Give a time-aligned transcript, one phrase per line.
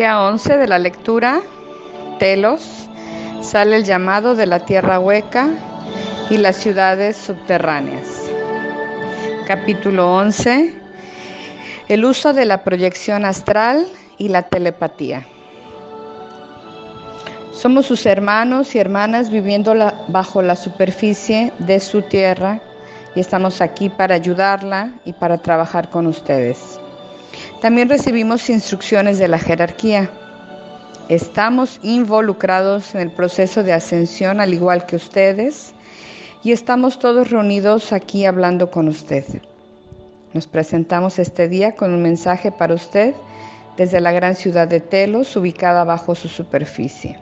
[0.00, 1.42] Día 11 de la lectura,
[2.18, 2.88] Telos,
[3.42, 5.50] sale el llamado de la tierra hueca
[6.30, 8.08] y las ciudades subterráneas.
[9.46, 10.74] Capítulo 11,
[11.88, 13.86] el uso de la proyección astral
[14.16, 15.26] y la telepatía.
[17.52, 19.74] Somos sus hermanos y hermanas viviendo
[20.08, 22.62] bajo la superficie de su tierra
[23.14, 26.80] y estamos aquí para ayudarla y para trabajar con ustedes.
[27.60, 30.10] También recibimos instrucciones de la jerarquía.
[31.10, 35.74] Estamos involucrados en el proceso de ascensión al igual que ustedes
[36.42, 39.26] y estamos todos reunidos aquí hablando con usted.
[40.32, 43.14] Nos presentamos este día con un mensaje para usted
[43.76, 47.18] desde la gran ciudad de Telos, ubicada bajo su superficie.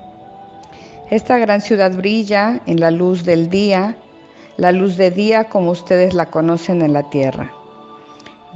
[1.10, 3.96] Esta gran ciudad brilla en la luz del día,
[4.56, 7.57] la luz de día como ustedes la conocen en la tierra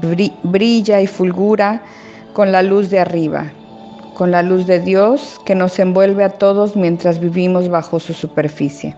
[0.02, 1.82] brilla y fulgura
[2.32, 3.52] con la luz de arriba,
[4.14, 8.96] con la luz de Dios que nos envuelve a todos mientras vivimos bajo su superficie.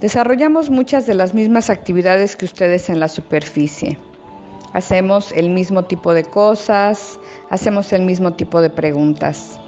[0.00, 3.98] Desarrollamos muchas de las mismas actividades que ustedes en la superficie.
[4.72, 7.18] Hacemos el mismo tipo de cosas,
[7.50, 9.58] hacemos el mismo tipo de preguntas.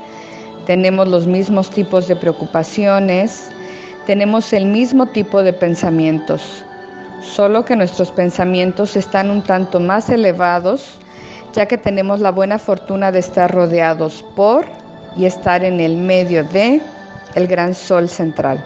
[0.67, 3.49] Tenemos los mismos tipos de preocupaciones,
[4.07, 6.63] tenemos el mismo tipo de pensamientos
[7.23, 10.99] solo que nuestros pensamientos están un tanto más elevados,
[11.53, 14.67] ya que tenemos la buena fortuna de estar rodeados por
[15.17, 16.81] y estar en el medio de
[17.35, 18.65] el gran sol central,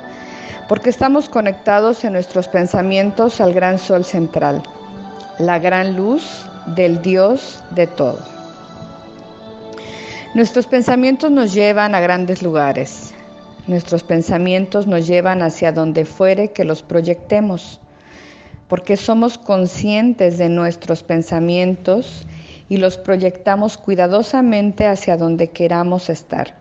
[0.69, 4.63] porque estamos conectados en nuestros pensamientos al gran sol central,
[5.39, 8.19] la gran luz del Dios de todo.
[10.35, 13.13] Nuestros pensamientos nos llevan a grandes lugares.
[13.67, 17.81] Nuestros pensamientos nos llevan hacia donde fuere que los proyectemos
[18.73, 22.27] porque somos conscientes de nuestros pensamientos
[22.71, 26.55] y los proyectamos cuidadosamente hacia donde queramos estar.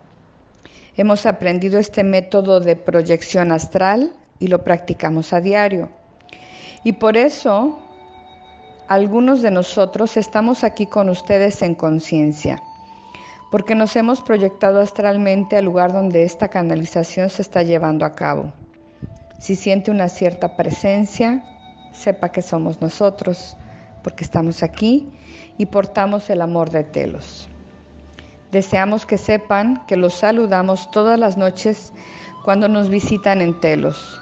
[0.97, 5.87] Hemos aprendido este método de proyección astral y lo practicamos a diario.
[6.83, 7.79] Y por eso
[8.89, 12.61] algunos de nosotros estamos aquí con ustedes en conciencia,
[13.51, 18.51] porque nos hemos proyectado astralmente al lugar donde esta canalización se está llevando a cabo.
[19.39, 21.45] Si siente una cierta presencia,
[21.91, 23.55] sepa que somos nosotros,
[24.03, 25.11] porque estamos aquí
[25.57, 27.47] y portamos el amor de Telos.
[28.51, 31.93] Deseamos que sepan que los saludamos todas las noches
[32.43, 34.19] cuando nos visitan en Telos.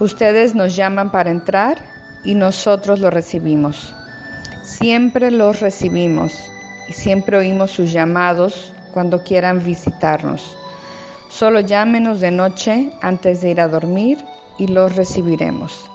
[0.00, 1.78] Ustedes nos llaman para entrar
[2.24, 3.94] y nosotros los recibimos.
[4.62, 6.32] Siempre los recibimos
[6.88, 10.56] y siempre oímos sus llamados cuando quieran visitarnos.
[11.30, 14.18] Solo llámenos de noche antes de ir a dormir
[14.58, 15.88] y los recibiremos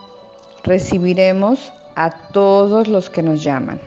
[0.64, 3.80] recibiremos a todos los que nos llaman.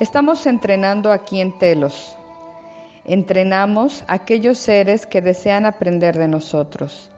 [0.00, 2.16] Estamos entrenando aquí en Telos.
[3.04, 7.10] Entrenamos a aquellos seres que desean aprender de nosotros.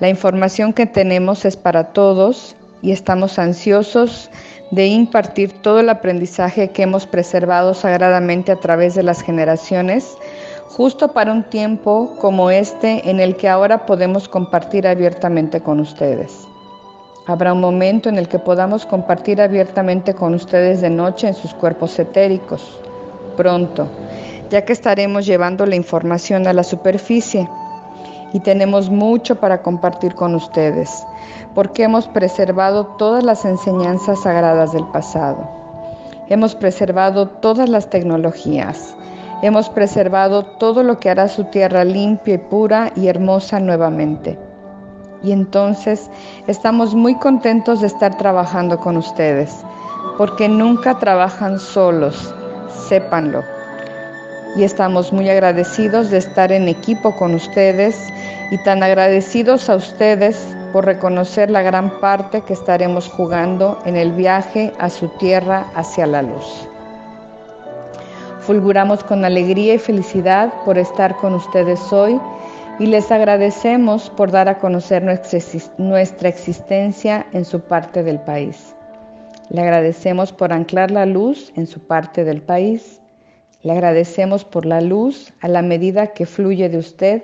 [0.00, 4.30] La información que tenemos es para todos y estamos ansiosos
[4.70, 10.16] de impartir todo el aprendizaje que hemos preservado sagradamente a través de las generaciones,
[10.68, 16.48] justo para un tiempo como este en el que ahora podemos compartir abiertamente con ustedes.
[17.26, 21.54] Habrá un momento en el que podamos compartir abiertamente con ustedes de noche en sus
[21.54, 22.78] cuerpos etéricos.
[23.34, 23.88] Pronto,
[24.50, 27.48] ya que estaremos llevando la información a la superficie
[28.34, 30.90] y tenemos mucho para compartir con ustedes,
[31.54, 35.48] porque hemos preservado todas las enseñanzas sagradas del pasado.
[36.28, 38.94] Hemos preservado todas las tecnologías.
[39.40, 44.43] Hemos preservado todo lo que hará su tierra limpia y pura y hermosa nuevamente
[45.24, 46.10] y entonces
[46.46, 49.50] estamos muy contentos de estar trabajando con ustedes,
[50.18, 52.34] porque nunca trabajan solos,
[52.88, 53.42] sépanlo.
[54.56, 57.96] Y estamos muy agradecidos de estar en equipo con ustedes
[58.50, 64.12] y tan agradecidos a ustedes por reconocer la gran parte que estaremos jugando en el
[64.12, 66.68] viaje a su tierra hacia la luz.
[68.40, 72.20] Fulguramos con alegría y felicidad por estar con ustedes hoy
[72.78, 78.74] y les agradecemos por dar a conocer nuestra existencia en su parte del país.
[79.50, 83.00] Le agradecemos por anclar la luz en su parte del país.
[83.62, 87.22] Le agradecemos por la luz a la medida que fluye de usted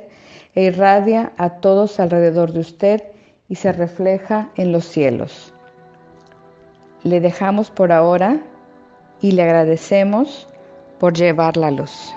[0.55, 3.03] e irradia a todos alrededor de usted
[3.49, 5.53] y se refleja en los cielos.
[7.03, 8.41] Le dejamos por ahora
[9.21, 10.47] y le agradecemos
[10.99, 12.15] por llevar la luz.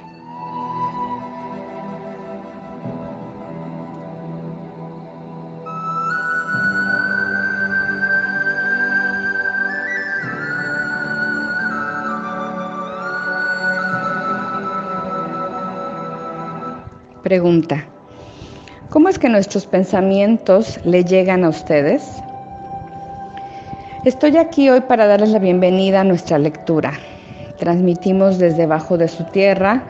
[17.23, 17.85] Pregunta.
[18.89, 22.03] ¿Cómo es que nuestros pensamientos le llegan a ustedes?
[24.03, 26.91] Estoy aquí hoy para darles la bienvenida a nuestra lectura.
[27.59, 29.85] Transmitimos desde bajo de su tierra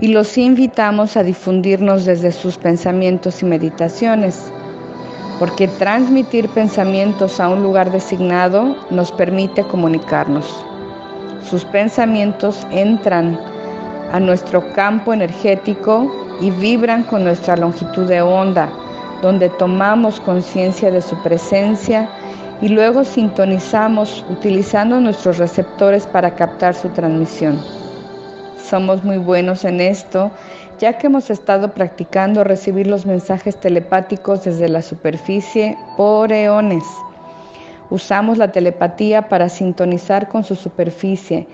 [0.00, 4.52] y los invitamos a difundirnos desde sus pensamientos y meditaciones,
[5.38, 10.44] porque transmitir pensamientos a un lugar designado nos permite comunicarnos.
[11.48, 13.40] Sus pensamientos entran
[14.12, 18.68] a nuestro campo energético y vibran con nuestra longitud de onda,
[19.22, 22.08] donde tomamos conciencia de su presencia
[22.60, 27.60] y luego sintonizamos utilizando nuestros receptores para captar su transmisión.
[28.68, 30.30] Somos muy buenos en esto,
[30.78, 36.84] ya que hemos estado practicando recibir los mensajes telepáticos desde la superficie por eones.
[37.90, 41.46] Usamos la telepatía para sintonizar con su superficie,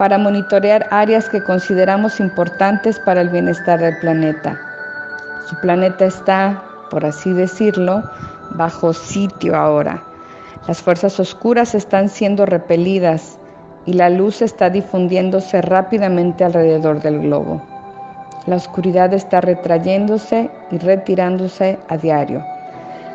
[0.00, 4.58] para monitorear áreas que consideramos importantes para el bienestar del planeta.
[5.46, 8.02] Su planeta está, por así decirlo,
[8.52, 10.02] bajo sitio ahora.
[10.66, 13.38] Las fuerzas oscuras están siendo repelidas
[13.84, 17.60] y la luz está difundiéndose rápidamente alrededor del globo.
[18.46, 22.42] La oscuridad está retrayéndose y retirándose a diario.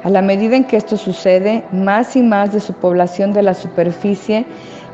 [0.03, 3.55] A la medida en que esto sucede, más y más de su población de la
[3.55, 4.45] superficie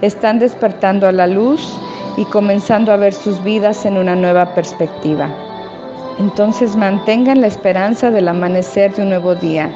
[0.01, 1.77] están despertando a la luz
[2.17, 5.29] y comenzando a ver sus vidas en una nueva perspectiva.
[6.19, 9.71] Entonces mantengan la esperanza del amanecer de un nuevo día,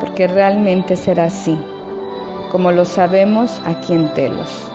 [0.00, 1.58] porque realmente será así
[2.52, 4.70] como lo sabemos aquí en Telos.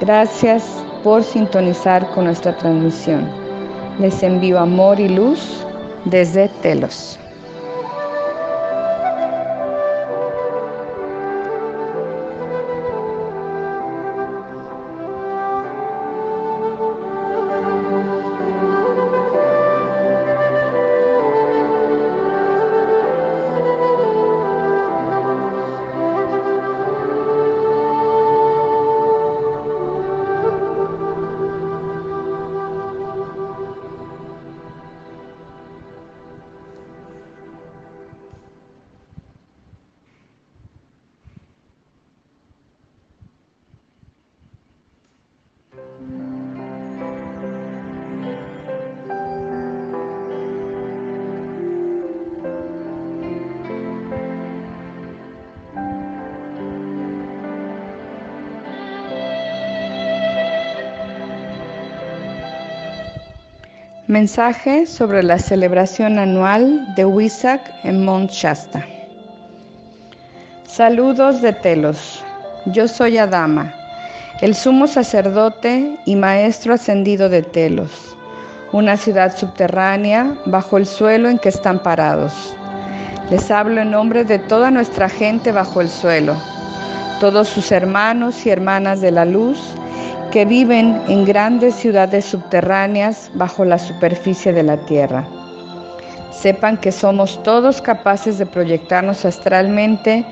[0.00, 0.64] Gracias
[1.04, 3.30] por sintonizar con nuestra transmisión.
[4.00, 5.64] Les envío amor y luz
[6.06, 7.16] desde Telos.
[64.08, 68.82] Mensaje sobre la celebración anual de Huizac en Mount Shasta.
[70.66, 72.24] Saludos de Telos.
[72.64, 73.74] Yo soy Adama,
[74.40, 78.16] el sumo sacerdote y maestro ascendido de Telos,
[78.72, 82.56] una ciudad subterránea bajo el suelo en que están parados.
[83.28, 86.34] Les hablo en nombre de toda nuestra gente bajo el suelo,
[87.20, 89.60] todos sus hermanos y hermanas de la luz
[90.30, 95.24] que viven en grandes ciudades subterráneas bajo la superficie de la Tierra.
[96.30, 100.24] Sepan que somos todos capaces de proyectarnos astralmente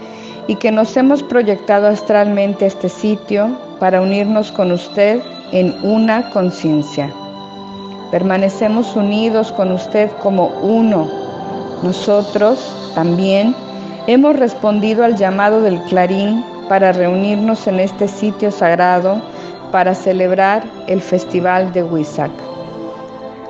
[0.46, 5.20] y que nos hemos proyectado astralmente a este sitio para unirnos con usted
[5.52, 7.12] en una conciencia.
[8.10, 11.08] Permanecemos unidos con usted como uno.
[11.82, 13.54] Nosotros también
[14.06, 19.20] hemos respondido al llamado del clarín para reunirnos en este sitio sagrado
[19.70, 22.30] para celebrar el Festival de Huizac.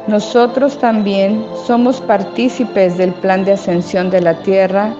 [0.06, 4.94] Nosotros también somos partícipes del plan de ascensión de la tierra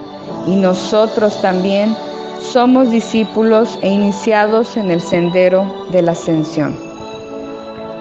[0.47, 1.97] y nosotros también
[2.41, 6.77] somos discípulos e iniciados en el sendero de la ascensión.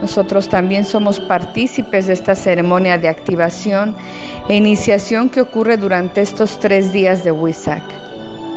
[0.02, 3.96] Nosotros también somos partícipes de esta ceremonia de activación
[4.50, 7.84] e iniciación que ocurre durante estos tres días de Huizac.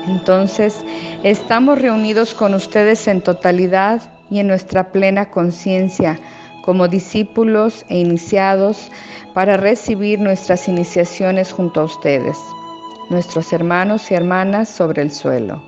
[0.06, 0.84] Entonces,
[1.22, 6.18] estamos reunidos con ustedes en totalidad y en nuestra plena conciencia
[6.62, 8.90] como discípulos e iniciados
[9.34, 12.36] para recibir nuestras iniciaciones junto a ustedes,
[13.10, 15.62] nuestros hermanos y hermanas sobre el suelo.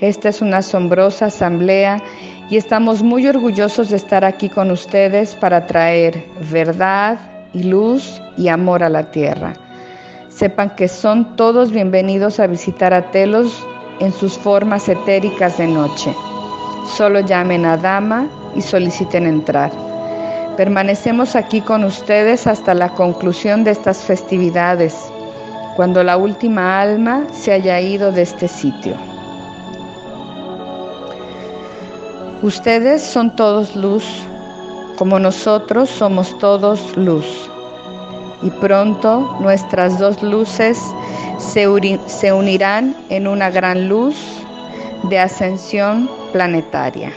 [0.00, 2.02] Esta es una asombrosa asamblea
[2.50, 7.18] y estamos muy orgullosos de estar aquí con ustedes para traer verdad
[7.52, 9.54] y luz y amor a la tierra.
[10.28, 13.66] Sepan que son todos bienvenidos a visitar a Telos
[13.98, 16.14] en sus formas etéricas de noche.
[16.96, 19.70] Solo llamen a Dama y soliciten entrar.
[20.56, 24.96] Permanecemos aquí con ustedes hasta la conclusión de estas festividades,
[25.76, 28.94] cuando la última alma se haya ido de este sitio.
[32.42, 34.04] Ustedes son todos luz,
[34.96, 37.48] como nosotros somos todos luz.
[38.42, 40.78] y pronto nuestras dos luces
[41.38, 41.66] se,
[42.32, 44.14] unirán en una gran luz
[45.04, 47.12] de ascensión planetaria.